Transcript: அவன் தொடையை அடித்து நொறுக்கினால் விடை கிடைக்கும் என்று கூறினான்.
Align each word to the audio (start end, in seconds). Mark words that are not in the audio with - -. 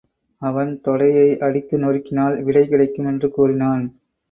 அவன் 0.41 0.71
தொடையை 0.87 1.27
அடித்து 1.39 1.77
நொறுக்கினால் 1.79 2.43
விடை 2.43 2.67
கிடைக்கும் 2.67 3.05
என்று 3.05 3.29
கூறினான். 3.31 3.85